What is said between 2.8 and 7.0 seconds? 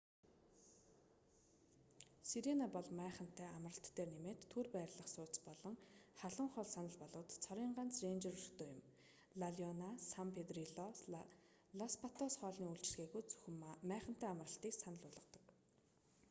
майхантай амралт дээр нэмээд түр байрлах сууц болон халуун хоол санал